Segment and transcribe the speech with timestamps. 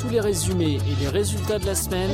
[0.00, 2.10] tous les résumés et les résultats de la semaine,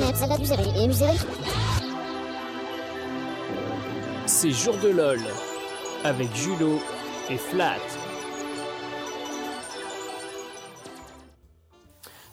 [4.27, 5.21] c'est Jour de LOL
[6.03, 6.81] avec Julo
[7.31, 7.77] et Flat.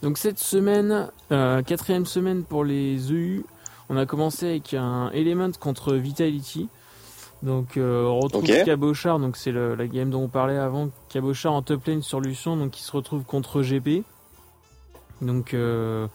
[0.01, 3.43] Donc cette semaine, euh, quatrième semaine pour les EU,
[3.89, 6.67] on a commencé avec un Element contre Vitality.
[7.43, 8.63] Donc euh, on retrouve Ok.
[8.65, 12.57] Cabochard, donc c'est la game dont on parlait avant, Cabochard en top lane sur Lucian,
[12.57, 14.03] donc il se retrouve contre GP.
[15.21, 16.07] Donc euh,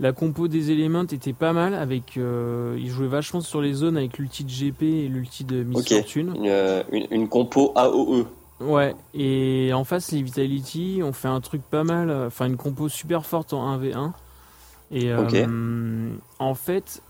[0.00, 3.96] la compo des éléments était pas mal, avec euh, il jouait vachement sur les zones
[3.96, 5.78] avec l'ulti de GP et l'ulti de Miss.
[5.98, 6.34] Fortune.
[6.36, 8.26] Une, euh, une, une compo AOE.
[8.60, 12.88] Ouais, et en face, les Vitality ont fait un truc pas mal, enfin une compo
[12.88, 14.12] super forte en 1v1.
[14.90, 17.02] Et euh, en fait,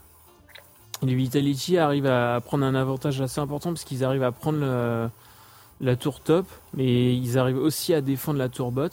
[1.02, 5.08] les Vitality arrivent à prendre un avantage assez important parce qu'ils arrivent à prendre le-
[5.80, 6.44] la tour top,
[6.74, 8.88] mais ils arrivent aussi à défendre la tour bot.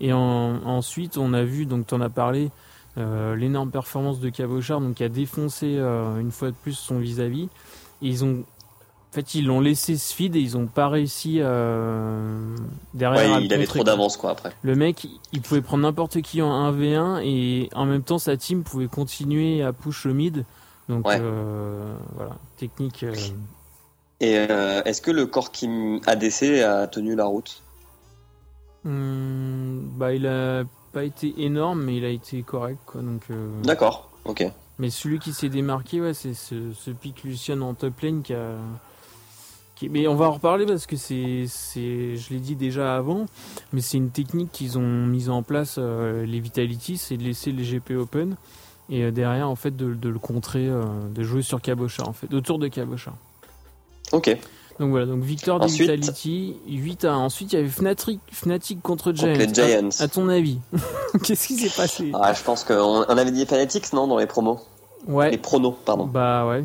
[0.00, 2.50] Et en- ensuite, on a vu, donc tu en as parlé,
[2.98, 6.98] euh, l'énorme performance de Cabochard, donc qui a défoncé euh, une fois de plus son
[6.98, 7.44] vis-à-vis.
[8.02, 11.38] Et ils ont en fait, ils l'ont laissé se feed et ils ont pas réussi
[11.40, 12.54] euh,
[12.94, 13.32] derrière.
[13.38, 14.52] Ouais, il avait trop d'avance quoi après.
[14.62, 18.62] Le mec, il pouvait prendre n'importe qui en 1v1 et en même temps sa team
[18.62, 20.44] pouvait continuer à push le mid.
[20.88, 21.18] Donc Ouais.
[21.20, 23.04] euh, voilà, technique.
[24.20, 27.62] Et est-ce que le corps Kim ADC a tenu la route?
[28.84, 33.00] Hum, bah il a pas été énorme mais il a été correct quoi.
[33.02, 34.44] Donc euh, D'accord, ok.
[34.78, 38.34] mais celui qui s'est démarqué ouais c'est ce, ce pic Lucian en top lane qui
[38.34, 38.54] a
[39.76, 43.24] qui- mais on va en reparler parce que c'est, c'est, je l'ai dit déjà avant,
[43.72, 47.50] mais c'est une technique qu'ils ont mise en place euh, les Vitality, c'est de laisser
[47.50, 48.36] les GP open
[48.90, 50.82] et euh, derrière en fait de, de le contrer, euh,
[51.14, 53.16] de jouer sur Cabochard en fait, autour de Cabochard.
[54.12, 54.36] Ok.
[54.80, 57.16] Donc voilà, donc victoire des Ensuite- Vitality, 8 à 1.
[57.18, 59.26] Ensuite il y avait Fnatic, Fnatic contre Giants.
[59.36, 59.90] Les Giants.
[60.00, 60.58] À, à ton avis,
[61.22, 62.10] qu'est-ce qui s'est passé?
[62.14, 62.74] Ah, je pense qu'on
[63.06, 64.58] on avait dit Fanatics, non, dans les promos?
[65.06, 66.06] Ouais, Les pronos, pardon.
[66.06, 66.64] bah ouais.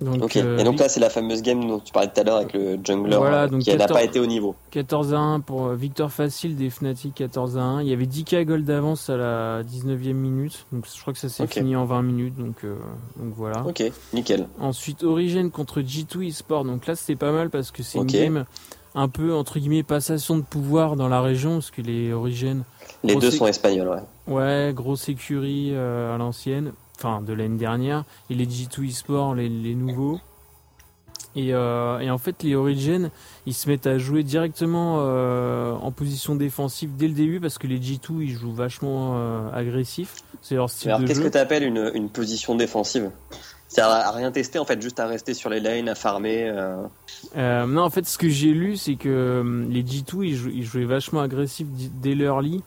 [0.00, 0.36] Donc, Ok.
[0.36, 2.52] euh, Et donc là, c'est la fameuse game dont tu parlais tout à l'heure avec
[2.54, 4.54] le jungler Voilà, euh, donc qui n'a 14 pas été au niveau.
[4.70, 7.82] 14 à 1 pour euh, victoire facile des Fnatic 14 à 1.
[7.82, 10.66] Il y avait 10k gold d'avance à la 19e minute.
[10.72, 12.36] Donc je crois que ça s'est fini en 20 minutes.
[12.36, 12.76] Donc, euh,
[13.16, 13.64] donc voilà.
[13.66, 13.82] Ok,
[14.14, 14.46] nickel.
[14.58, 16.64] Ensuite Origin contre G2 eSport.
[16.64, 18.44] Donc là c'était pas mal parce que c'est une game
[18.94, 22.64] un peu entre guillemets passation de pouvoir dans la région parce que les Origin,
[23.04, 23.88] Les deux sont espagnols,
[24.26, 24.34] ouais.
[24.34, 26.72] ouais, grosse écurie euh, à l'ancienne,
[27.02, 28.04] enfin de l'année dernière.
[28.28, 30.20] Et les G2 eSport, les, les nouveaux.
[31.36, 33.10] Et, euh, et en fait, les Origin,
[33.46, 37.68] ils se mettent à jouer directement euh, en position défensive dès le début parce que
[37.68, 40.16] les G2, ils jouent vachement euh, agressif.
[40.42, 43.10] C'est leur style Alors, qu'est-ce que tu appelles une, une position défensive?
[43.68, 46.50] C'est à, à rien tester, en fait, juste à rester sur les lanes, à farmer.
[46.52, 47.66] euh.
[47.66, 50.84] Non, en fait, ce que j'ai lu, c'est que les G2, ils, jou- ils jouaient
[50.84, 51.68] vachement agressif
[52.02, 52.64] dès l'early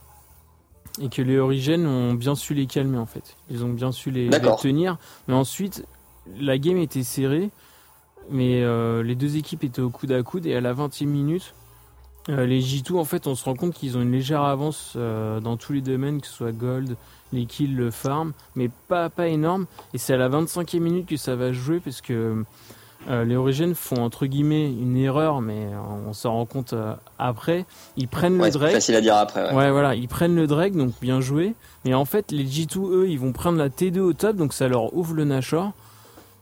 [1.02, 3.36] et que les Origin ont bien su les calmer, en fait.
[3.50, 4.30] Ils ont bien su les,
[4.62, 4.98] tenir.
[5.28, 5.86] Mais ensuite,
[6.40, 7.50] la game était serrée,
[8.30, 11.54] mais euh, les deux équipes étaient au coude à coude et à la 20e minute,
[12.30, 15.40] euh, les G2, en fait, on se rend compte qu'ils ont une légère avance euh,
[15.40, 16.96] dans tous les domaines, que ce soit gold,
[17.34, 19.66] les kills, le farm, mais pas, pas énorme.
[19.94, 22.44] Et c'est à la 25e minute que ça va jouer parce que
[23.10, 25.78] euh, les Origins font entre guillemets une erreur, mais euh,
[26.08, 27.66] on s'en rend compte euh, après.
[27.98, 28.74] Ils prennent Ouais, le c'est Drake.
[28.74, 29.50] facile à dire après.
[29.50, 29.56] Ouais.
[29.56, 31.54] Ouais, voilà, ils prennent le Drake, donc bien joué.
[31.86, 34.68] Mais en fait, les G2, eux, ils vont prendre la T2 au top, donc ça
[34.68, 35.72] leur ouvre le Nashor.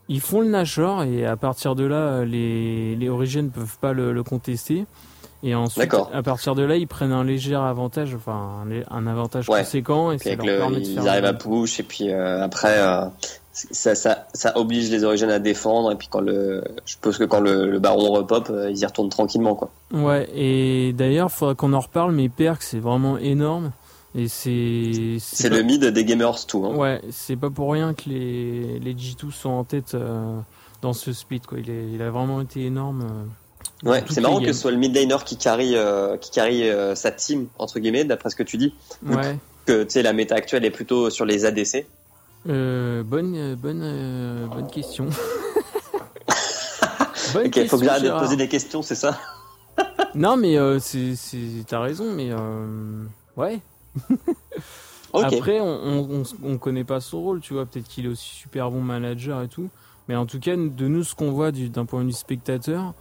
[0.08, 3.92] Ils font le Nashor, et à partir de là, les, les Origins ne peuvent pas
[3.92, 4.84] le, le contester.
[5.44, 9.48] Et ensuite, à partir de là, ils prennent un léger avantage, enfin, un, un avantage
[9.48, 9.60] Ouais.
[9.60, 11.82] conséquent, et Puis ça avec leur le, permet de faire ils arrivent à push, et
[11.82, 13.06] puis euh, après, euh,
[13.52, 17.24] ça, ça, ça oblige les origines à défendre, et puis quand le, je suppose que
[17.24, 19.70] quand le, le baron repop, euh, ils y retournent tranquillement, quoi.
[19.92, 23.72] Ouais, et d'ailleurs, il faudra qu'on en reparle, mais Perk, c'est vraiment énorme.
[24.14, 25.16] Et c'est.
[25.18, 26.66] C'est le mid des gamers tout.
[26.66, 26.76] Hein.
[26.76, 30.38] Ouais, c'est pas pour rien que les, les G2 sont en tête euh,
[30.82, 31.58] dans ce split, quoi.
[31.58, 33.06] Il, est- il a vraiment été énorme.
[33.84, 36.94] Ouais, c'est marrant que ce soit le mid laner qui carry, euh, qui carry euh,
[36.94, 38.74] sa team entre guillemets, d'après ce que tu dis.
[39.04, 39.38] Ouais.
[39.66, 41.86] Que tu sais, la méta actuelle est plutôt sur les ADC.
[42.48, 45.06] Euh, bonne, euh, bonne, bonne question.
[47.34, 49.18] bonne Ok, faut que j'arrête de te poser des questions, c'est ça?
[50.14, 51.14] Non, mais c'est,
[51.66, 52.30] t'as raison, mais
[53.36, 53.60] ouais.
[55.14, 55.24] Ok.
[55.24, 56.22] Après, on, on, on,
[56.52, 57.66] on connaît pas son rôle, tu vois.
[57.66, 59.68] Peut-être qu'il est aussi super bon manager et tout.
[60.08, 62.94] Mais en tout cas, de nous, ce qu'on voit du- d'un point de vue spectateur,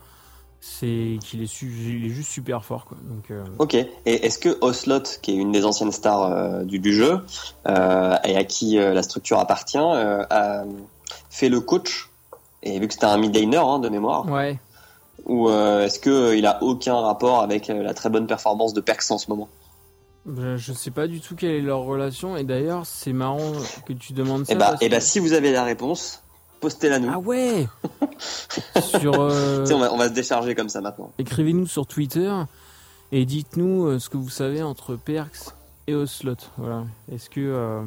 [0.63, 2.97] c'est qu'il est, su- il est juste super fort, quoi.
[3.03, 3.73] Donc, euh, Ok.
[3.73, 7.19] Et est-ce que Oslot, qui est une des anciennes stars euh, du, du jeu
[7.67, 10.63] euh, et à qui la structure appartient, a
[11.29, 12.09] fait le coach
[12.63, 14.59] Et vu que c'était un mid laner hein, de mémoire, ouais.
[15.25, 19.17] ou est-ce euh, il a aucun rapport avec la très bonne performance de Perks en
[19.17, 19.49] ce moment?
[20.27, 23.53] Ben, je sais pas du tout quelle est leur relation et d'ailleurs c'est marrant
[23.87, 24.53] que tu demandes ça.
[24.53, 26.21] Et bah, et bah que- si vous avez la réponse,
[26.61, 27.09] postez-la nous.
[27.13, 27.67] Ah ouais
[28.81, 31.11] Sur euh, on, va, on va se décharger comme ça maintenant.
[31.19, 32.31] écrivez-nous sur Twitter
[33.11, 35.49] et dites-nous euh, ce que vous savez entre Perks
[35.87, 36.35] et Oslot.
[36.57, 36.85] Voilà.
[37.11, 37.81] Est-ce que euh,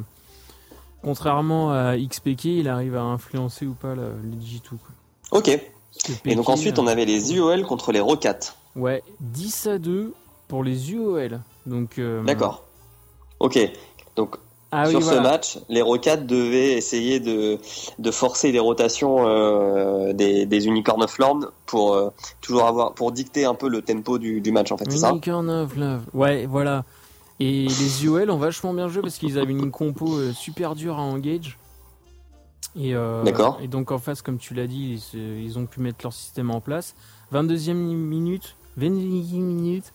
[1.01, 5.39] contrairement à XPK, il arrive à influencer ou pas les G2 quoi?
[5.39, 5.49] Ok.
[6.25, 8.53] Et donc ensuite, on avait les UOL contre les Rocats.
[8.75, 10.13] Ouais, 10 à 2
[10.49, 11.39] pour les UOL.
[11.65, 12.63] Donc euh, D'accord.
[13.39, 13.57] Ok.
[14.17, 14.35] Donc
[14.77, 15.21] Ah sur oui, ce voilà.
[15.21, 17.59] match, les Rocats devaient essayer de,
[17.97, 22.09] de forcer les rotations euh, des, des Unicorn of Lorne pour euh,
[22.41, 25.77] toujours avoir pour dicter un peu le tempo du, du match en fait, Unicorn of
[25.77, 26.01] Love.
[26.13, 26.83] Ouais, voilà.
[27.39, 30.99] Et les UOL ont vachement bien joué parce qu'ils avaient une compo euh, super dure
[30.99, 31.57] à engage.
[32.77, 32.93] Et,
[33.23, 33.59] D'accord.
[33.63, 36.51] et donc en face, comme tu l'as dit, ils, ils ont pu mettre leur système
[36.51, 36.95] en place.
[37.33, 39.93] 22e minute, 22e minute,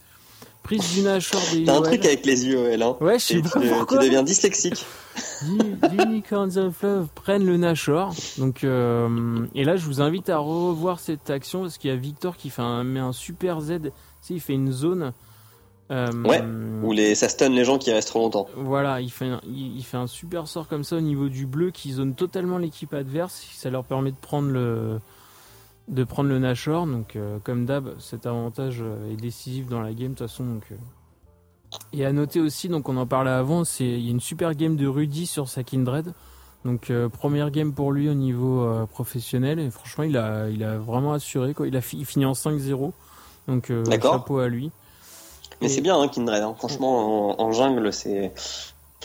[0.63, 3.43] prise du Nashor des T'as un truc avec les UOL, hein Ouais, je sais tu,
[3.49, 3.99] pas tu pourquoi.
[3.99, 4.85] deviens dyslexique.
[5.93, 8.15] Unicorns of Love prennent le Nashor.
[8.39, 11.97] Donc, euh, et là, je vous invite à revoir cette action parce qu'il y a
[11.97, 13.79] Victor qui fait un, met un super Z.
[13.83, 13.89] Tu
[14.21, 15.13] sais, il fait une zone.
[15.91, 16.43] euh, Ouais,
[16.83, 18.47] Ou les, ça stun les gens qui restent trop longtemps.
[18.57, 21.47] Voilà, il fait, un, il, il fait un super sort comme ça au niveau du
[21.47, 23.45] bleu qui zone totalement l'équipe adverse.
[23.55, 25.01] Ça leur permet de prendre le,
[25.91, 26.87] de prendre le Nashor.
[26.87, 30.45] Donc, euh, comme d'hab, cet avantage euh, est décisif dans la game de toute façon.
[30.45, 30.77] Donc, euh.
[31.93, 34.55] Et à noter aussi, donc on en parlait avant, c'est il y a une super
[34.55, 36.13] game de Rudy sur sa Kindred.
[36.65, 40.77] Donc euh, première game pour lui au niveau professionnel et franchement il a il a
[40.79, 41.67] vraiment assuré quoi.
[41.69, 42.93] Il a fi- il finit en 5-0.
[43.49, 43.73] Donc
[44.13, 44.71] chapeau à lui.
[45.61, 46.43] Mais Et- c'est bien, hein, Kindred.
[46.43, 46.55] hein.
[46.59, 48.33] Franchement, en, en jungle, c'est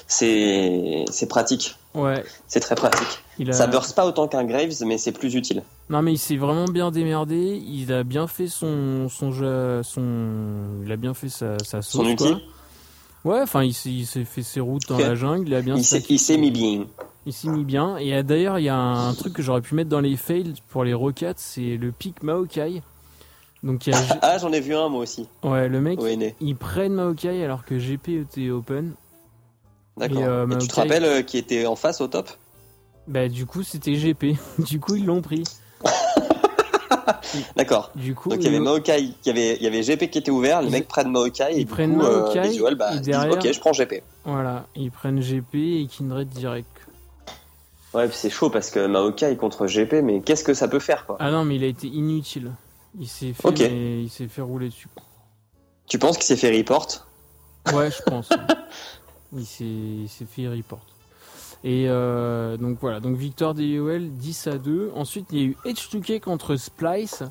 [0.08, 1.78] c'est pratique.
[1.96, 3.24] Ouais, C'est très pratique.
[3.40, 5.64] il a Ça burst pas autant qu'un Graves, mais c'est plus utile.
[5.90, 10.82] Non mais il s'est vraiment bien démerdé, il a bien fait son son jeu son
[10.84, 12.36] il a bien fait sa sa sauce Son outil,
[13.24, 15.84] Ouais, enfin il s'est il fait ses routes dans la jungle, il a bien il
[15.84, 16.86] s'est il mis bien.
[17.28, 19.74] Il s'est mis bien et euh, d'ailleurs, il y a un truc que j'aurais pu
[19.74, 22.84] mettre dans les fails pour les Rockets, c'est le pic Maokai.
[23.64, 25.28] Donc il y a Ah, j'en ai vu un moi aussi.
[25.44, 26.28] ouais, le mec Au NA.
[26.40, 28.94] ils prennent Maokai alors que GP était open.
[29.98, 30.18] D'accord.
[30.20, 32.30] Et, euh, Et tu te rappelles euh, qui était en face au top?
[33.08, 34.36] Bah du coup, c'était GP.
[34.60, 35.44] du coup, ils l'ont pris.
[37.56, 37.92] D'accord.
[37.96, 40.18] Du coup, Donc il y avait Maokai, il y avait, il y avait GP qui
[40.18, 42.76] était ouvert, les Ils- mecs prennent Maokai et ils du prennent coup, euh, Maokai, UOL,
[42.76, 44.04] bah, et ils disent, ok, je prends GP.
[44.24, 46.68] voilà, ils prennent GP et Kindred direct.
[47.94, 51.18] Ouais, c'est chaud parce que Maokai contre GP, mais qu'est-ce que ça peut faire quoi?
[51.20, 52.52] Ah non, mais il a été inutile.
[52.98, 54.88] Il s'est fait, mais il s'est fait rouler dessus.
[55.88, 57.08] Tu penses qu'il s'est fait report?
[57.74, 58.30] Ouais, je pense.
[59.38, 60.86] il s'est, fait report.
[61.64, 64.92] Et euh, donc voilà, donc victoire des UOL 10 à 2.
[64.96, 67.24] Ensuite, il y a eu H2K contre Splice.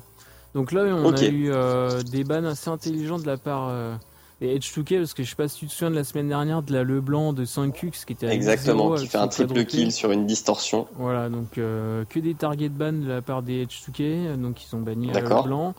[0.53, 3.95] Donc là, on a eu euh, des bans assez intelligents de la part euh,
[4.41, 6.63] des H2K parce que je sais pas si tu te souviens de la semaine dernière
[6.63, 9.91] de la Leblanc de 5Ux qui était à Exactement, 10-0 qui fait un triple kill
[9.93, 10.87] sur une distorsion.
[10.95, 15.11] Voilà, donc que des target ban de la part des H2K, donc ils ont banni
[15.11, 15.43] D'accord.
[15.43, 15.75] le blanc.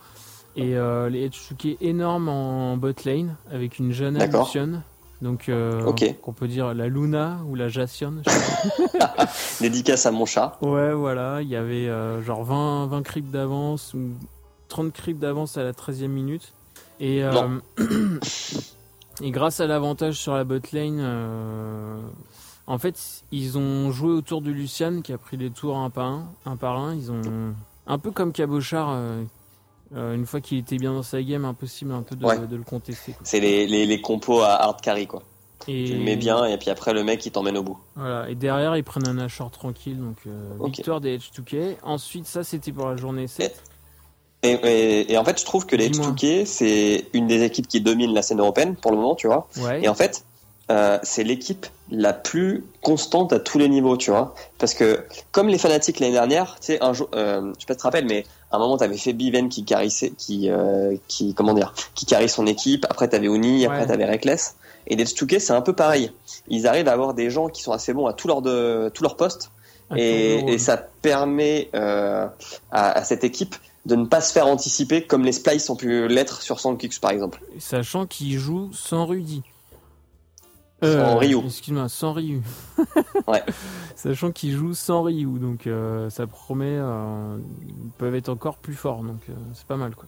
[0.56, 4.46] Et les H2K énormes en bot lane avec une D'accord.
[4.46, 4.82] Lucian.
[5.22, 6.04] Donc euh, Ok.
[6.24, 8.06] on peut dire la Luna ou la sais
[9.60, 10.58] Dédicace à mon chat.
[10.60, 14.10] ouais, voilà, il y avait euh, genre 20, 20 creeps d'avance ou
[14.68, 16.52] 30 creeps d'avance à la 13e minute.
[17.00, 17.58] Et, euh,
[19.22, 22.00] et grâce à l'avantage sur la bot lane, euh,
[22.66, 26.06] en fait, ils ont joué autour de Lucian qui a pris les tours un par
[26.06, 26.28] un.
[26.44, 26.94] Un par un.
[26.94, 27.22] Ils ont
[27.86, 28.98] un peu comme Cabochard.
[29.94, 32.38] Euh, une fois qu'il était bien dans sa game, impossible un peu de, Ouais.
[32.46, 33.14] de le contester.
[33.22, 35.22] C'est les, les, les compos à hard carry quoi.
[35.68, 37.78] Et, Tu le mets bien et puis après le mec il t'emmène au bout.
[37.96, 38.28] Voilà.
[38.28, 39.98] Et derrière, ils prennent un Ashore tranquille.
[39.98, 40.76] Donc, euh, Ok.
[40.76, 41.76] victoire des H2K.
[41.82, 43.62] Ensuite, ça, c'était pour la journée 7.
[44.42, 46.10] Et, et, et en fait je trouve que les Dis-moi.
[46.12, 49.48] H2K c'est une des équipes qui domine la scène européenne pour le moment tu vois.
[49.58, 49.82] Ouais.
[49.82, 50.24] Et en fait,
[50.70, 54.34] euh, c'est l'équipe la plus constante à tous les niveaux, tu vois.
[54.58, 57.74] Parce que, comme les fanatiques l'année dernière, tu sais, un jour, euh, je sais pas
[57.74, 60.96] si tu te rappelles, mais à un moment, t'avais fait Biven qui carissait, qui, euh,
[61.08, 62.84] qui, comment dire, qui son équipe.
[62.90, 63.86] Après, t'avais Uni, après, Ouais.
[63.86, 64.56] t'avais Reckless.
[64.88, 66.10] Et les Tsuke, c'est un peu pareil.
[66.48, 69.02] Ils arrivent à avoir des gens qui sont assez bons à tous leurs de, tous
[69.02, 69.50] leurs postes.
[69.94, 72.26] Et, et ça permet euh,
[72.72, 73.54] à, à cette équipe
[73.84, 77.12] de ne pas se faire anticiper comme les Splice ont pu l'être sur Sandkicks, par
[77.12, 77.40] exemple.
[77.60, 79.42] Sachant qu'il joue sans Rudy.
[80.82, 81.38] Sans Ryu.
[81.46, 82.42] Excuse-moi, sans Ryu.
[83.26, 83.42] Ouais.
[83.96, 86.76] Sachant qu'il joue sans Ryu, donc euh, ça promet.
[86.78, 90.04] euh, ils peuvent être encore plus forts, donc euh, c'est pas mal quoi.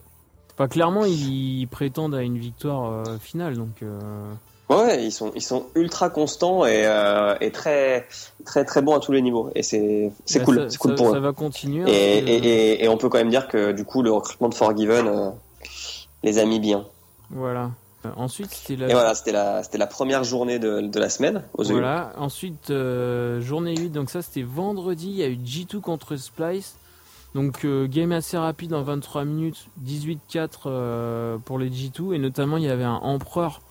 [0.53, 3.81] Enfin, clairement, ils, prétendent à une victoire euh, finale, donc.
[3.83, 3.99] euh,
[4.69, 8.07] Ouais, ils sont ils sont ultra constants et, euh, et très
[8.45, 10.91] très très bons à tous les niveaux et c'est c'est bah, cool, ça- c'est cool
[10.91, 11.21] ça- pour Ça eux.
[11.21, 11.81] va continuer.
[11.89, 14.47] Et, hein, et, et, et on peut quand même dire que du coup le recrutement
[14.47, 15.29] de Forgiven euh,
[16.21, 16.85] les a mis bien.
[17.31, 17.71] Voilà.
[18.05, 18.89] Euh, ensuite, c'était la...
[18.89, 21.43] Et voilà, c'était la, c'était la première journée de, de la semaine.
[21.57, 22.13] Aux voilà.
[22.17, 26.75] Ensuite, euh, journée 8, donc ça c'était vendredi, il y a eu G2 contre Splice.
[27.35, 32.63] Donc euh, game assez rapide en 23 minutes, 18-4 pour les G2 et notamment il
[32.63, 33.61] y avait un empereur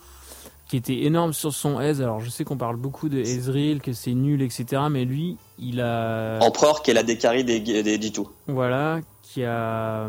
[0.68, 2.00] qui était énorme sur son aise.
[2.02, 4.82] Alors je sais qu'on parle beaucoup de Ezreal, que c'est nul, etc.
[4.90, 6.38] Mais lui, il a...
[6.40, 8.26] Empereur qui est la décarie des, des G2.
[8.46, 10.08] Voilà, qui a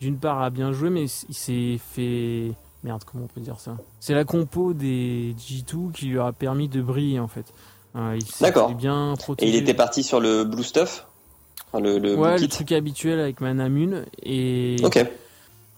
[0.00, 2.52] d'une part a bien joué, mais il s'est fait
[2.84, 6.68] Merde, comment on peut dire ça C'est la compo des G2 qui lui a permis
[6.68, 7.46] de briller en fait.
[7.96, 8.74] Euh, D'accord.
[8.74, 9.50] bien protégé.
[9.50, 11.06] Et il était parti sur le Blue Stuff
[11.80, 14.04] le, le, ouais, le truc habituel avec Manamune.
[14.22, 15.04] Et Ok.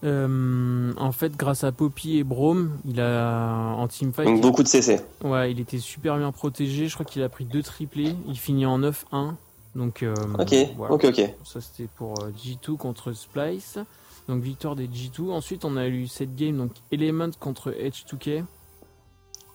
[0.03, 4.27] Euh, en fait, grâce à Poppy et Brome, il a en teamfight.
[4.27, 4.99] Donc beaucoup de CC.
[5.23, 6.87] Ouais, il était super bien protégé.
[6.87, 8.15] Je crois qu'il a pris deux triplés.
[8.27, 9.33] Il finit en 9-1.
[9.75, 10.55] Donc, euh, ok,
[10.89, 11.33] ok, ok.
[11.43, 13.79] Ça c'était pour G2 contre Splice.
[14.27, 15.31] Donc victoire des G2.
[15.31, 18.43] Ensuite, on a eu cette game, donc Element contre H2K.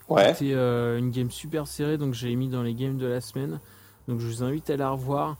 [0.08, 0.34] Ouais.
[0.34, 3.60] C'était euh, une game super serrée, donc j'ai mis dans les games de la semaine.
[4.08, 5.36] Donc je vous invite à la revoir.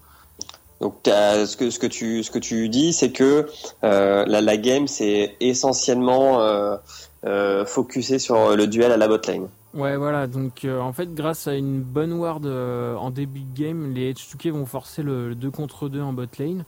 [0.80, 3.46] Donc ce que, ce, que tu, ce que tu dis, c'est que
[3.84, 9.48] euh, la, la, game, c'est essentiellement euh, focusé sur le duel à la botlane.
[9.74, 10.26] Ouais, voilà.
[10.26, 14.66] Donc en fait, grâce à une bonne ward en début de game, les H2K vont
[14.66, 16.64] forcer le 2 contre 2 en botlane.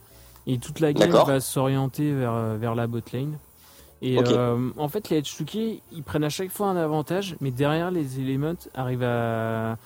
[0.46, 3.38] Et toute la game va s'orienter vers, euh, vers la bot lane.
[4.02, 7.90] Et euh, en fait, les H2K, ils prennent à chaque fois un avantage, mais derrière,
[7.90, 9.78] les éléments arrivent à.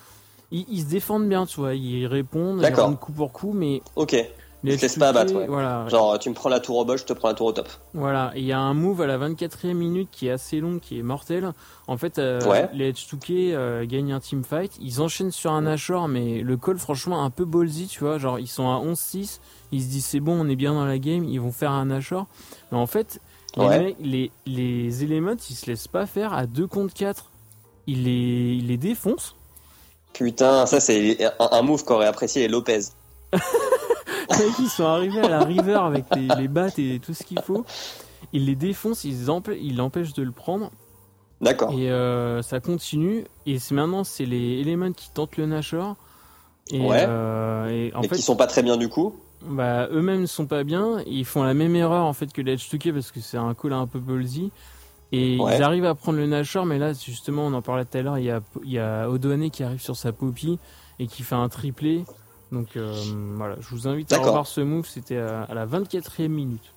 [0.50, 1.74] Ils, se défendent bien, tu vois.
[1.74, 3.82] Ils répondent, ils coup pour coup, mais.
[3.96, 4.16] Ok.
[4.64, 5.46] Les te laissent pas abattre, ouais.
[5.46, 5.86] Voilà.
[5.88, 7.68] Genre, tu me prends la tour au bol, je te prends la tour au top.
[7.94, 8.32] Voilà.
[8.34, 11.02] Il y a un move à la 24e minute qui est assez long, qui est
[11.02, 11.52] mortel.
[11.86, 12.40] En fait, euh,
[12.72, 14.72] les H2K gagnent un team fight.
[14.80, 18.18] Ils enchaînent sur un Ashore, mais le call, franchement, un peu ballsy, tu vois.
[18.18, 19.38] Genre, ils sont à 11-6
[19.72, 21.90] ils se disent c'est bon, on est bien dans la game, ils vont faire un
[21.90, 22.26] Ashore.
[22.72, 23.20] Mais en fait,
[23.56, 27.30] les, les, éléments, ils se laissent pas faire à 2 contre 4.
[27.86, 29.34] Ils les, ils les défoncent.
[30.12, 32.80] Putain, ça c'est un, move qu'aurait apprécié Lopez.
[34.58, 37.64] ils sont arrivés à la river avec les, les battes et tout ce qu'il faut.
[38.32, 40.70] Ils les défoncent, ils l'empêchent de le prendre.
[41.40, 41.72] D'accord.
[41.72, 43.24] Et euh, ça continue.
[43.46, 45.96] Et maintenant, c'est les éléments qui tentent le Nashor.
[46.70, 47.04] Et, ouais.
[47.08, 49.14] Euh, et en fait, qui sont pas très bien du coup?
[49.42, 50.98] Bah, eux-mêmes ne sont pas bien.
[51.06, 53.72] Ils font la même erreur en fait que les H2K parce que c'est un call
[53.72, 54.50] un peu ballsy.
[55.10, 58.02] Et ils arrivent à prendre le Nashor, mais là, justement, on en parlait tout à
[58.02, 59.08] l'heure, il y a, il y a
[59.50, 60.58] qui arrive sur sa Poppy
[60.98, 62.04] et qui fait un triplé.
[62.52, 62.94] Donc euh,
[63.36, 66.72] voilà, je vous invite à revoir ce move, c'était à, la 24e minute.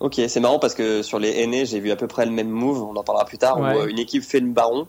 [0.00, 2.48] Ok, c'est marrant parce que sur les aînés, j'ai vu à peu près le même
[2.48, 4.86] move, on en parlera plus tard, où euh, une équipe fait le baron,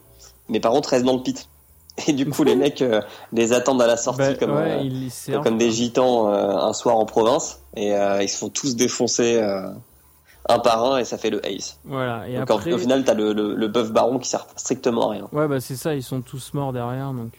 [0.47, 1.49] mais par contre reste dans le pit.
[2.07, 3.01] Et du coup, les mecs euh,
[3.33, 7.61] les attendent à la sortie bah, comme, euh, comme des gitans un soir en province.
[7.75, 9.41] Et ils se font tous défoncer
[10.47, 11.79] un par un et ça fait le ace.
[11.83, 12.27] Voilà.
[12.29, 15.27] Et donc au final, t'as le, le, le buff baron qui sert strictement à rien.
[15.33, 17.33] Ouais, bah c'est ça, ils sont tous morts derrière, donc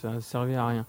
[0.00, 0.86] ça a servi à rien.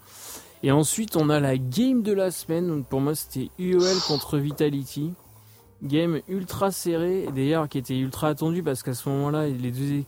[0.65, 2.67] Et ensuite, on a la game de la semaine.
[2.67, 5.13] Donc pour moi, c'était UOL contre Vitality.
[5.83, 10.03] Game ultra serré, d'ailleurs qui était ultra attendu parce qu'à ce moment-là, les deux,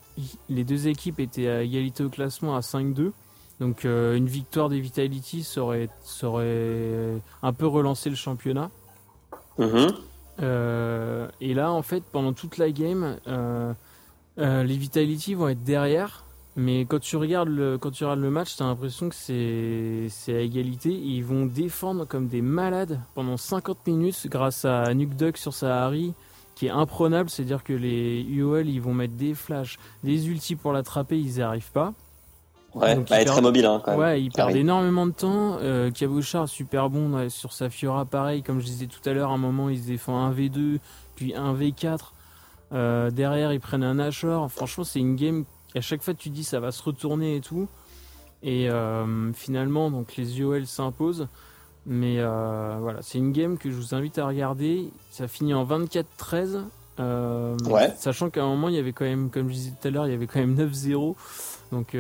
[0.49, 3.11] les deux équipes étaient à égalité au classement à 5-2.
[3.59, 8.71] Donc euh, une victoire des Vitality serait, serait un peu relancé le championnat.
[9.59, 9.93] Mm-hmm.
[10.41, 13.73] Euh, et là, en fait, pendant toute la game, euh,
[14.37, 16.23] les Vitality vont être derrière
[16.57, 20.07] mais quand tu regardes le, quand tu regardes le match, tu as l'impression que c'est,
[20.09, 20.89] c'est à égalité.
[20.89, 25.85] Ils vont défendre comme des malades pendant 50 minutes grâce à Nuke Duck sur sa
[25.85, 26.15] Harry
[26.55, 27.29] qui est imprenable.
[27.29, 31.41] C'est-à-dire que les UOL, ils vont mettre des flashs, des ultis pour l'attraper, ils n'y
[31.43, 31.93] arrivent pas.
[32.73, 33.99] Ouais, bah, elle est très mobile hein, quand même.
[33.99, 35.57] Ouais, ils perdent énormément de temps.
[35.61, 35.91] Euh,
[36.47, 38.41] super bon sur sa Fiora, pareil.
[38.41, 40.79] Comme je disais tout à l'heure, à un moment, ils se défendent un V2,
[41.15, 41.99] puis un V4.
[42.73, 44.51] Euh, derrière, ils prennent un Ashore.
[44.51, 45.45] Franchement, c'est une game
[45.77, 47.67] à chaque fois tu dis ça va se retourner et tout.
[48.43, 51.27] Et euh, finalement, donc les UOL s'imposent.
[51.85, 54.89] Mais euh, voilà, c'est une game que je vous invite à regarder.
[55.11, 56.63] Ça finit en 24-13.
[56.99, 57.55] Euh,
[57.95, 60.07] sachant qu'à un moment, il y avait quand même, comme je disais tout à l'heure,
[60.07, 61.15] il y avait quand même 9-0.
[61.71, 61.95] Donc,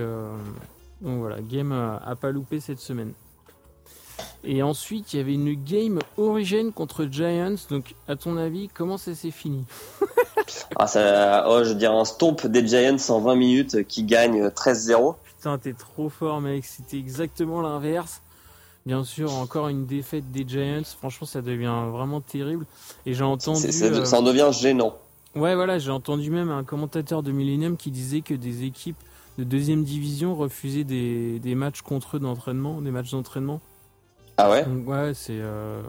[1.01, 3.13] donc voilà, game à pas louper cette semaine.
[4.43, 7.55] Et ensuite, il y avait une game Origin contre Giants.
[7.69, 9.65] Donc, à ton avis, comment ça s'est fini?
[10.75, 15.15] ah, ça, oh, Je dirais un stomp des Giants en 20 minutes qui gagne 13-0.
[15.37, 16.65] Putain, t'es trop fort, mec.
[16.65, 18.21] C'était exactement l'inverse.
[18.85, 20.83] Bien sûr, encore une défaite des Giants.
[20.97, 22.65] Franchement, ça devient vraiment terrible.
[23.05, 23.67] Et j'ai entendu.
[23.67, 24.97] Euh, ça en devient gênant.
[25.35, 28.97] Ouais, voilà, j'ai entendu même un commentateur de Millennium qui disait que des équipes
[29.37, 33.61] de deuxième division refusaient des, des matchs contre eux d'entraînement, des matchs d'entraînement
[34.37, 34.65] ah ouais?
[34.85, 35.39] Ouais, c'est.
[35.39, 35.81] Euh,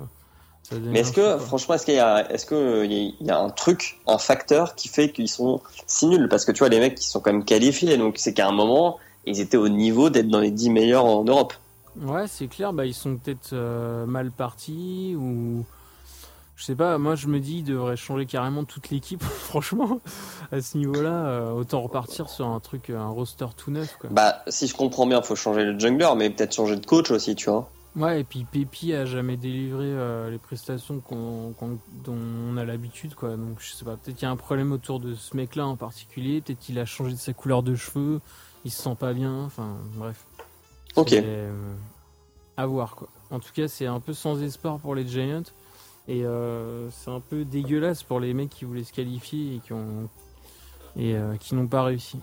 [0.73, 4.01] Mais est-ce que, franchement, est-ce qu'il y a, est-ce que il y a un truc,
[4.07, 6.29] un facteur qui fait qu'ils sont si nuls?
[6.29, 8.53] Parce que tu vois, les mecs qui sont quand même qualifiés, donc c'est qu'à un
[8.53, 11.55] moment, ils étaient au niveau d'être dans les 10 meilleurs en Europe.
[12.01, 12.73] Ouais, c'est clair.
[12.73, 15.65] Bah, ils sont peut-être euh, mal partis ou
[16.57, 16.99] je sais pas.
[16.99, 19.23] Moi, je me dis, ils devraient changer carrément toute l'équipe.
[19.23, 20.01] franchement,
[20.53, 23.97] à ce niveau-là, euh, autant repartir sur un truc, un roster tout neuf.
[24.01, 24.11] Quoi.
[24.13, 27.35] Bah, si je comprends bien, faut changer le jungler, mais peut-être changer de coach aussi,
[27.35, 27.71] tu vois.
[27.97, 31.55] Ouais, et puis Pépi a jamais délivré euh, les prestations dont
[32.07, 33.31] on a l'habitude, quoi.
[33.31, 35.77] Donc je sais pas, peut-être qu'il y a un problème autour de ce mec-là en
[35.77, 36.41] particulier.
[36.41, 38.21] Peut-être qu'il a changé de sa couleur de cheveux,
[38.65, 39.45] il se sent pas bien.
[39.45, 40.27] Enfin, bref.
[40.97, 41.13] Ok.
[41.13, 41.75] Euh,
[42.57, 43.09] à voir, quoi.
[43.31, 45.43] En tout cas, c'est un peu sans espoir pour les Giants.
[46.07, 49.73] Et euh, c'est un peu dégueulasse pour les mecs qui voulaient se qualifier et qui
[49.73, 50.09] ont
[50.97, 52.19] et qui n'ont pas réussi.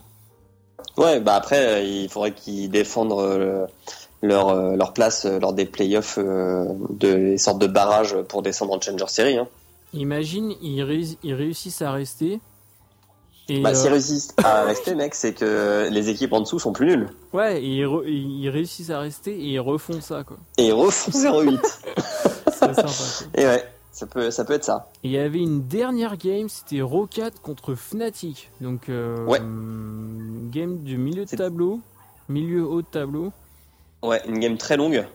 [0.98, 3.14] Ouais, bah après, il faudrait qu'ils défendent
[4.26, 8.42] leur, euh, leur place euh, lors des playoffs euh, de les sortes de barrages pour
[8.42, 9.38] descendre en Challenger Series.
[9.38, 9.48] Hein.
[9.94, 10.84] Imagine, ils,
[11.34, 12.40] réussissent à rester.
[13.48, 16.88] Et bah, s'ils réussissent à rester, mec, c'est que les équipes en dessous sont plus
[16.88, 17.10] nulles.
[17.32, 20.38] Ouais, et ils, réussissent à rester et ils refont ça, quoi.
[20.58, 21.60] Et ils refont 0-8.
[22.52, 23.30] c'est sympa.
[23.36, 23.64] Et ouais.
[23.92, 24.90] Ça peut, ça peut être ça.
[25.04, 28.52] il y avait une dernière game, c'était Rocat contre Fnatic.
[28.60, 29.40] Donc, ouais.
[29.40, 31.80] game du milieu de tableau,
[32.28, 33.32] milieu haut de tableau.
[34.06, 35.06] Ouais, une game très longue.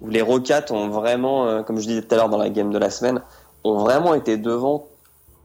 [0.00, 2.72] Où les Rockets ont vraiment, euh, comme je disais tout à l'heure dans la game
[2.72, 3.22] de la semaine,
[3.62, 4.86] ont vraiment été devant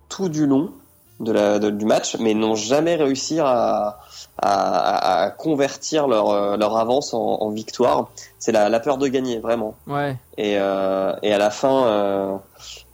[0.10, 0.72] tout du long
[1.20, 4.00] de la, du match, mais n'ont jamais réussi à,
[4.42, 8.10] à, convertir leur, euh, leur avance en, victoire.
[8.40, 9.76] C'est la, la, peur de gagner, vraiment.
[9.86, 10.16] Ouais.
[10.38, 12.40] Et, euh, et à la fin,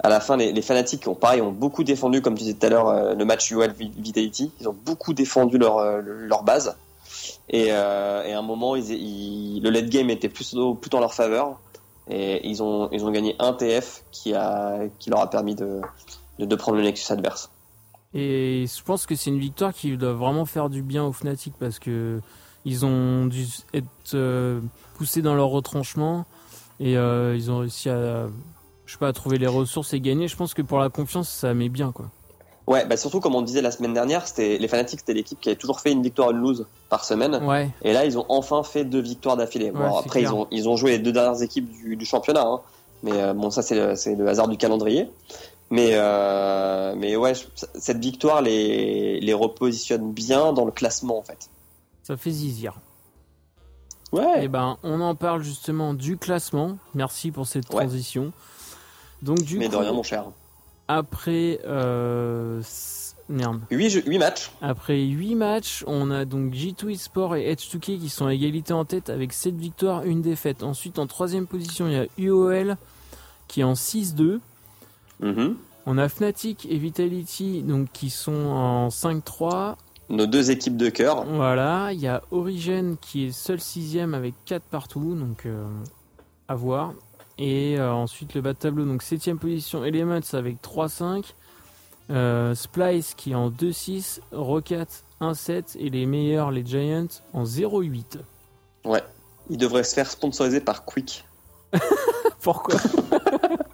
[0.01, 2.69] à la fin, les, fanatiques ont pareil, ont beaucoup défendu, comme tu disais tout à
[2.69, 4.51] l'heure, le match UL Vitality.
[4.59, 6.75] Ils ont beaucoup défendu leur, leur base.
[7.49, 11.59] Et, euh, et à un moment, le late game était plutôt, plutôt en leur faveur.
[12.09, 15.81] Et ils ont, ils ont gagné un TF qui, a, qui leur a permis de,
[16.39, 17.49] de, prendre le Nexus adverse.
[18.13, 21.53] Et je pense que c'est une victoire qui doit vraiment faire du bien aux Fnatic
[21.57, 22.19] parce que
[22.65, 24.61] ils ont dû être euh,
[24.95, 26.25] poussés dans leur retranchement
[26.79, 28.27] et euh, ils ont réussi à,
[28.85, 30.27] je sais pas, à trouver les ressources et gagner.
[30.27, 32.09] Je pense que pour la confiance, ça met bien quoi.
[32.65, 35.49] Ouais, bah surtout comme on disait la semaine dernière, c'était les Fanatics, c'était l'équipe qui
[35.49, 37.43] avait toujours fait une victoire une lose par semaine.
[37.43, 37.69] Ouais.
[37.81, 39.71] Et là, ils ont enfin fait deux victoires d'affilée.
[39.71, 42.61] Bon, après, ils ont ils ont joué les deux dernières équipes du, du championnat, hein.
[43.03, 45.09] mais euh, bon, ça c'est le, le hasard du calendrier.
[45.71, 47.33] Mais euh, mais ouais,
[47.75, 51.49] cette victoire les les repositionne bien dans le classement en fait.
[52.03, 52.75] Ça fait zizir.
[54.13, 54.41] Ouais.
[54.41, 56.77] Et eh ben, on en parle justement du classement.
[56.93, 58.31] Merci pour cette transition.
[59.21, 60.25] Donc du mais de rien, mon cher.
[60.87, 61.59] Après.
[61.65, 62.61] Euh,
[63.29, 63.61] merde.
[63.71, 64.51] 8, 8 matchs.
[64.61, 68.85] Après 8 matchs, on a donc G2 Esport et H2K qui sont à égalité en
[68.85, 70.63] tête avec 7 victoires, 1 défaite.
[70.63, 72.77] Ensuite, en troisième position, il y a UOL
[73.47, 74.39] qui est en 6-2.
[75.21, 75.55] Mm-hmm.
[75.85, 79.75] On a Fnatic et Vitality donc, qui sont en 5-3.
[80.09, 81.25] Nos deux équipes de cœur.
[81.25, 85.65] Voilà, il y a Origin qui est seul sixième avec 4 partout, donc euh,
[86.47, 86.93] à voir.
[87.37, 91.33] Et euh, ensuite le bas de tableau, donc 7ème position Elements avec 3-5.
[92.11, 94.19] Euh, Splice qui est en 2-6.
[94.31, 95.77] Rocket 1-7.
[95.79, 98.17] Et les meilleurs, les Giants, en 0-8.
[98.85, 99.03] Ouais.
[99.49, 101.25] Il devrait se faire sponsoriser par Quick.
[102.41, 102.75] Pourquoi?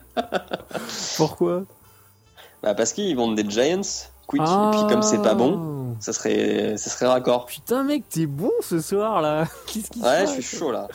[1.17, 1.63] Pourquoi?
[2.63, 3.81] Bah Parce qu'ils vendent des Giants,
[4.27, 4.41] Quick.
[4.41, 7.45] et puis comme c'est pas bon, ça serait, ça serait raccord.
[7.45, 9.45] Putain, mec, t'es bon ce soir là.
[9.67, 10.87] Qu'est-ce qui Ouais, je suis chaud là.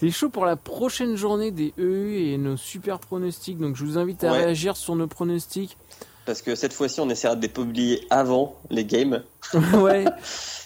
[0.00, 3.58] T'es chaud pour la prochaine journée des EU et nos super pronostics.
[3.58, 5.76] Donc je vous invite à réagir sur nos pronostics.
[6.24, 9.22] Parce que cette fois-ci, on essaiera de les publier avant les games.
[9.74, 10.06] ouais.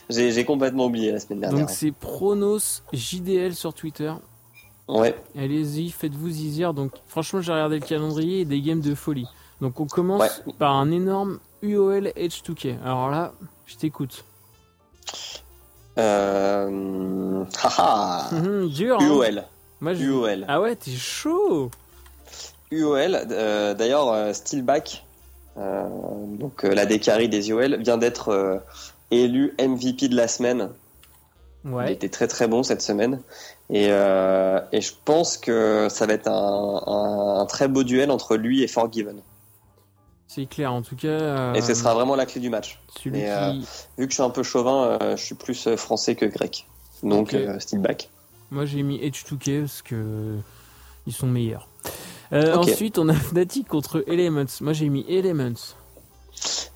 [0.09, 1.59] J'ai complètement oublié la semaine dernière.
[1.59, 4.13] Donc c'est Pronos JDL sur Twitter.
[4.87, 5.17] Ouais.
[5.37, 6.73] Allez-y, faites-vous zizir.
[6.73, 9.27] Donc franchement, j'ai regardé le calendrier et des games de folie.
[9.61, 12.77] Donc on commence par un énorme UOL H2K.
[12.85, 13.33] Alors là,
[13.67, 14.25] je t'écoute.
[15.99, 17.45] Euh...
[17.63, 18.31] Haha.
[18.69, 18.99] Dur.
[19.01, 19.45] UOL.
[19.83, 19.95] Hein.
[19.95, 20.45] UOL.
[20.49, 21.71] Ah ouais, t'es chaud.
[22.71, 23.19] UOL.
[23.31, 25.05] Euh, D'ailleurs, euh, Steelback,
[25.59, 25.85] euh,
[26.39, 28.63] donc la décarie des UOL, vient d'être
[29.11, 30.71] élu MVP de la semaine.
[31.65, 31.87] Ouais.
[31.87, 33.21] Il était très très bon cette semaine.
[33.71, 38.37] Et, et je pense que ça va être un, un, un très beau duel entre
[38.37, 39.17] lui et Forgiven.
[40.35, 41.07] C'est clair, en tout cas.
[41.07, 42.81] Euh, et ce sera vraiment la clé du match.
[43.07, 43.53] Mais, euh,
[43.97, 46.67] vu que je suis un peu chauvin, euh, je suis plus français que grec.
[47.05, 47.79] Donc, okay.
[47.79, 48.11] back.
[48.51, 50.37] Moi, j'ai mis H2K parce que
[51.07, 51.69] ils sont meilleurs.
[52.33, 54.47] Ensuite, on a Fnatic contre Elements.
[54.61, 55.77] Moi, j'ai mis Elements.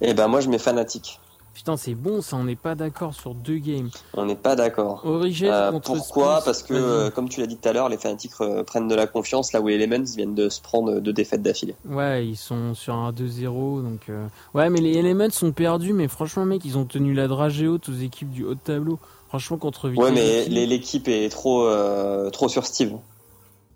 [0.01, 1.19] Et eh ben, moi, je mets Fnatic.
[1.59, 3.91] Putain, c'est bon, ça, on n'est pas d'accord sur deux games.
[4.15, 5.03] On n'est pas d'accord.
[5.05, 7.97] Origin Euh, contre pourquoi Parce que, euh, comme tu l'as dit tout à l'heure, les
[7.97, 11.13] Fnatic euh, prennent de la confiance là où les Elements viennent de se prendre deux
[11.13, 11.75] défaites d'affilée.
[11.85, 14.03] Ouais, ils sont sur un 2-0, donc...
[14.09, 17.67] euh, Ouais, mais les Elements sont perdus, mais franchement, mec, ils ont tenu la dragée
[17.67, 19.01] haute aux équipes du haut de tableau.
[19.27, 22.93] Franchement, contre Ouais, mais l'équipe est trop, euh, trop sur Steve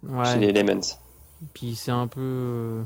[0.09, 0.81] Ouais, chez les Elements.
[1.53, 2.83] puis c'est un peu...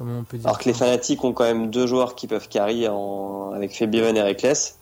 [0.00, 2.48] Comment on peut dire Alors que les Fnatic ont quand même deux joueurs qui peuvent
[2.48, 3.52] carry en...
[3.54, 4.78] avec Febiven et Reckless.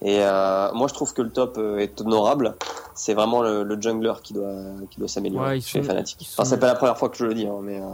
[0.00, 2.56] Et euh, moi, je trouve que le top euh, est honorable.
[2.94, 4.48] C'est vraiment le, le jungler qui doit,
[4.90, 7.18] qui doit s'améliorer Ouais, chez les sont- ils Enfin, c'est pas la première fois que
[7.18, 7.84] je le dis, hein, mais euh,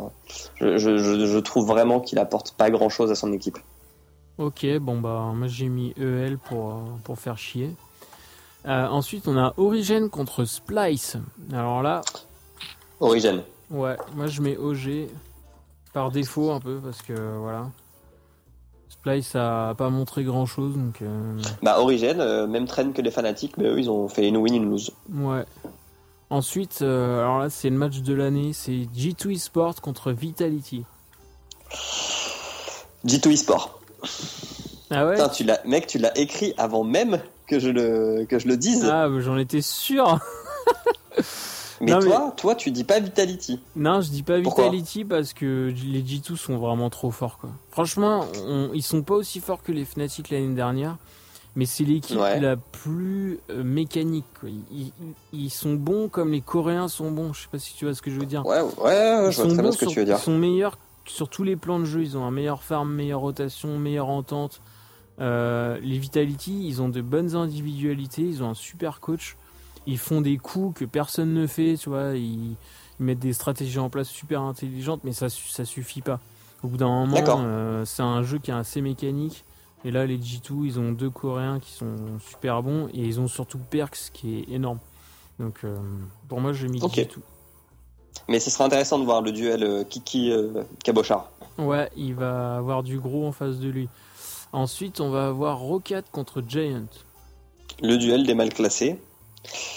[0.54, 3.58] je, je, je, je trouve vraiment qu'il apporte pas grand chose à son équipe.
[4.38, 7.74] Ok, bon bah moi j'ai mis EL pour, euh, pour faire chier.
[8.64, 11.16] Ensuite on a Origin contre Splice.
[11.52, 12.02] Alors là,
[13.00, 13.42] Origin.
[13.70, 15.08] ouais, moi je mets OG
[15.92, 17.70] par défaut un peu parce que voilà.
[18.88, 23.10] Splice a pas montré grand chose donc euh, Bah, Origin, euh, même traîne que les
[23.10, 24.90] Fnatic, mais eux, ils ont fait une win, une lose.
[25.14, 25.44] ouais.
[26.30, 30.84] Ensuite, euh, alors là c'est le match de l'année, c'est G2 Esports contre Vitality.
[33.06, 33.80] G2 eSport.
[34.90, 35.12] Ah ouais?
[35.14, 38.56] Putain, tu l'as, mec, tu l'as écrit avant même que je le, que je le
[38.58, 38.84] dise.
[38.84, 40.18] Ah j'en étais sûr
[41.80, 43.60] mais non, mais- toi, toi, tu dis pas Vitality.
[43.76, 47.38] Non, je dis pas Pourquoi Vitality parce que les G2 sont vraiment trop forts.
[47.38, 47.50] Quoi.
[47.70, 50.96] Franchement, on- ils sont pas aussi forts que les Fnatic l'année dernière,
[51.56, 52.40] mais c'est l'équipe Ouais.
[52.40, 54.26] la plus euh, mécanique.
[54.40, 54.48] quoi.
[54.48, 54.92] Ils, ils-
[55.32, 57.32] ils sont bons comme les Coréens sont bons.
[57.32, 58.44] Je sais pas si tu vois ce que je veux dire.
[58.46, 60.16] Ouais, ouais, je vois très bien ce que sur- tu veux dire.
[60.18, 62.02] Ils sont meilleurs sur tous les plans de jeu.
[62.02, 64.60] Ils ont un meilleur farm, meilleure rotation, meilleure entente.
[65.20, 68.22] Euh, les Vitality, ils ont de bonnes individualités.
[68.22, 69.36] Ils ont un super coach.
[69.88, 71.76] Ils font des coups que personne ne fait.
[71.76, 72.56] Tu vois, ils, ils
[73.00, 76.20] mettent des stratégies en place super intelligentes, mais ça, su- ça suffit pas.
[76.62, 79.44] Au bout d'un moment, euh, c'est un jeu qui est assez mécanique.
[79.84, 81.96] Et là, les G2, ils ont deux Coréens qui sont
[82.28, 84.78] super bons et ils ont surtout Perks qui est énorme.
[85.38, 85.76] Donc, euh,
[86.28, 86.94] pour moi, j'ai mis Ok.
[86.96, 87.08] G2.
[88.28, 91.30] Mais ce sera intéressant de voir le duel euh, Kiki euh, Cabochard.
[91.56, 93.88] Ouais, il va avoir du gros en face de lui.
[94.52, 96.86] Ensuite, on va avoir Rocket contre Giant.
[97.80, 99.00] Le duel des mal classés.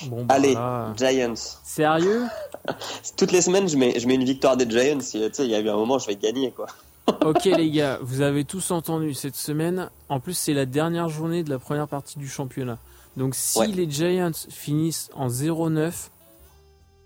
[0.08, 1.34] Bon, bah, Allez, là, Giants.
[1.64, 2.24] Sérieux
[3.18, 5.00] Toutes les semaines, je mets, je mets une victoire des Giants.
[5.00, 6.68] et, Tu sais, il y a eu un moment, je vais gagner, quoi.
[7.26, 9.90] Ok les gars, vous avez tous entendu cette semaine.
[10.08, 12.78] En plus, c'est la dernière journée de la première partie du championnat.
[13.18, 13.68] Donc si Ouais.
[13.68, 15.92] les Giants finissent en 0-9,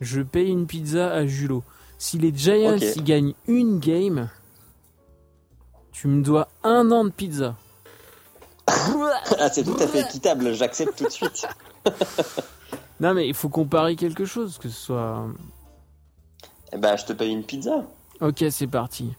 [0.02, 1.64] je paye une pizza à Julot.
[1.98, 4.30] Si les Giants gagnent une game,
[5.94, 7.56] tu me dois un an de pizza.
[9.40, 11.48] Ah, c'est tout à fait équitable, j'accepte tout de suite.
[13.00, 15.28] Non mais il faut comparer quelque chose, que ce soit...
[16.74, 17.86] Eh ben, je te paye une pizza.
[18.22, 19.14] Ok, c'est parti.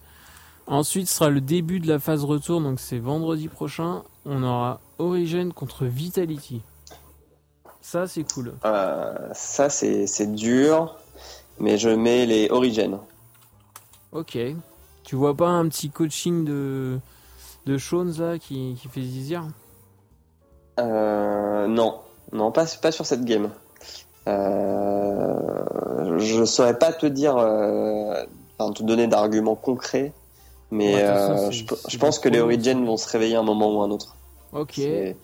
[0.67, 4.03] Ensuite ce sera le début de la phase retour, donc c'est vendredi prochain.
[4.25, 6.63] On aura Origin contre Vitality.
[7.81, 8.55] Ça c'est cool.
[8.65, 10.97] Euh, ça, c'est dur.
[11.59, 12.99] Mais je mets les Origins.
[14.13, 14.37] Ok.
[15.05, 16.99] Tu vois pas un petit coaching de,
[17.65, 19.45] de Shones là qui, qui fait zizir?
[20.79, 22.01] Euh, non,
[22.33, 23.51] non, pas, pas sur cette game.
[24.27, 28.25] Euh, je saurais pas te dire, euh,
[28.59, 30.13] enfin, te donner d'arguments concrets,
[30.71, 33.83] mais Ouais, euh, je, pense que les pros, Origins vont se réveiller un moment ou
[33.83, 34.17] un autre.
[34.53, 34.73] Ok.
[34.75, 35.17] C'est-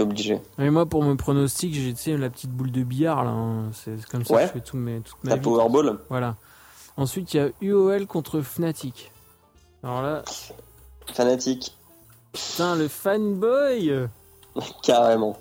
[0.00, 0.40] obligé.
[0.56, 3.30] Mais moi pour mon pronostic, j'ai tu sais, la petite boule de billard là.
[3.30, 3.70] hein.
[3.74, 4.40] C'est comme ça Ouais.
[4.44, 5.42] que je fais tout mes, toute ma La vie.
[5.42, 6.36] Powerball, Voilà.
[6.96, 9.12] Ensuite il y a UOL contre Fnatic.
[9.82, 10.22] Alors là,
[11.12, 11.76] fanatique,
[12.32, 13.92] putain le fanboy
[14.82, 15.36] carrément.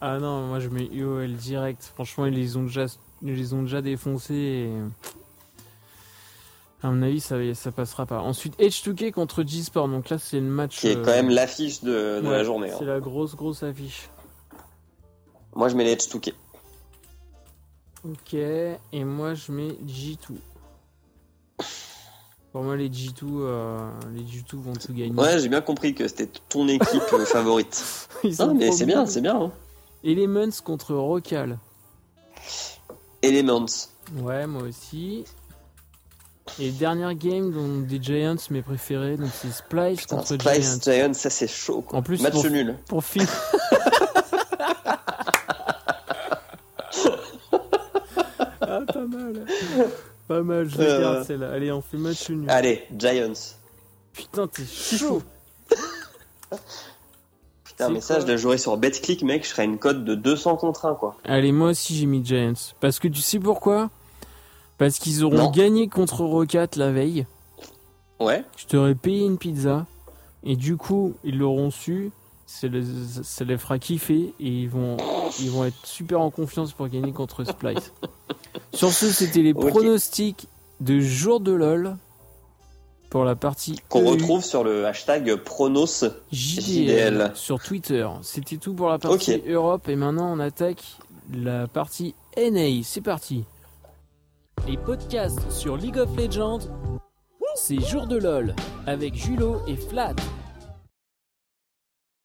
[0.00, 1.90] Ah non, moi je mets UOL direct.
[1.94, 2.86] Franchement, ils les ont déjà,
[3.22, 4.34] ils les ont déjà défoncés.
[4.34, 4.72] Et...
[6.82, 8.20] À mon avis, ça, ça passera pas.
[8.20, 9.88] Ensuite, H2K contre G-Sport.
[9.88, 10.80] Donc là, c'est le match.
[10.80, 12.70] Qui est euh, quand même l'affiche de, de ouais, la journée.
[12.70, 12.76] hein.
[12.78, 14.08] C'est la grosse, grosse affiche.
[15.54, 16.32] Moi, je mets les H2K.
[18.04, 18.32] Ok.
[18.34, 20.36] Et moi, je mets G2.
[22.52, 25.12] Pour moi, les G2, euh, les G2 vont tout gagner.
[25.12, 28.08] Ouais, j'ai bien compris que c'était ton équipe euh, favorite.
[28.24, 29.36] Ils Non, mais c'est bien, c'est bien.
[29.40, 29.52] Hein.
[30.04, 31.58] Elements contre Rocal.
[33.22, 33.66] Elements.
[34.16, 35.24] Ouais, moi aussi.
[36.58, 39.16] Et dernière game donc, des Giants, mes préférés.
[39.16, 40.92] Donc c'est Splice Putain, contre Splice Giants.
[41.08, 41.82] Giants, ça c'est chaud.
[41.82, 41.98] Quoi.
[41.98, 42.76] En plus, Match pour- nul.
[42.88, 43.28] Pour finir.
[48.60, 49.44] ah, pas mal.
[50.28, 51.00] Pas mal, je Euh.
[51.00, 51.50] garde celle-là.
[51.52, 52.48] Allez, on fait match nul.
[52.48, 53.32] Allez, Giants.
[54.12, 55.22] Putain, t'es chaud.
[57.86, 60.94] Quoi je l'ai joué sur BetClick, mec, je serais une cote de 200 contre 1,
[60.94, 61.16] quoi.
[61.24, 62.52] Allez, moi aussi j'ai mis Giants.
[62.80, 63.90] Parce que tu sais pourquoi?
[64.78, 65.50] Parce qu'ils auront Non.
[65.50, 67.26] gagné contre Rocket la veille.
[68.18, 68.44] Ouais.
[68.56, 69.86] Je t'aurais payé une pizza.
[70.42, 72.10] Et du coup, ils l'auront su.
[72.46, 72.82] ça les,
[73.22, 74.96] ça les fera kiffer et ils vont,
[75.40, 77.92] ils vont être super en confiance pour gagner contre Splice.
[78.74, 80.48] Sur ce, c'était les pronostics
[80.80, 81.96] de jour de LOL
[83.10, 86.04] pour la partie Qu'on EU retrouve sur le hashtag Pronos.
[86.32, 87.30] JDL, JDL.
[87.34, 88.08] sur Twitter.
[88.22, 89.42] C'était tout pour la partie.
[89.46, 90.82] Europe et maintenant on attaque
[91.34, 92.82] la partie NA.
[92.84, 93.44] C'est parti.
[94.68, 96.60] Les podcasts sur League of Legends,
[97.56, 98.54] c'est Jour de LOL
[98.86, 100.14] avec Julo et Flat.